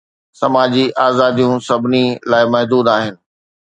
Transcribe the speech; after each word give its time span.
سماجي 0.39 0.85
آزاديون 1.07 1.57
سڀني 1.67 2.05
لاءِ 2.31 2.43
محدود 2.53 2.85
آهن. 2.95 3.13